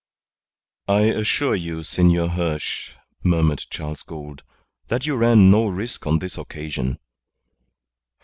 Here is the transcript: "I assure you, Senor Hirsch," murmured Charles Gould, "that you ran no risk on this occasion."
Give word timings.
"I 0.87 1.01
assure 1.01 1.55
you, 1.55 1.83
Senor 1.83 2.29
Hirsch," 2.29 2.93
murmured 3.23 3.65
Charles 3.69 4.01
Gould, 4.01 4.41
"that 4.87 5.05
you 5.05 5.13
ran 5.15 5.51
no 5.51 5.67
risk 5.67 6.07
on 6.07 6.17
this 6.17 6.39
occasion." 6.39 6.97